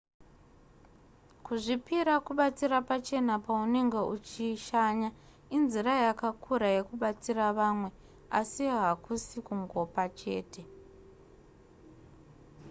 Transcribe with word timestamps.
kuzvipira 1.45 2.13
kubatsira 2.25 2.77
pachena 2.89 3.33
paunenge 3.45 4.01
uchishanya 4.15 5.09
inzira 5.57 5.91
yakakura 6.05 6.67
yekubatsira 6.75 7.45
vamwe 7.59 7.89
asi 8.39 8.63
hakusi 8.75 9.37
kungopa 9.45 10.03
chete 10.19 10.61